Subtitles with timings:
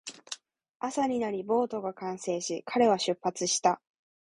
[0.79, 3.79] 朝になり、ボートが完成し、彼は出発した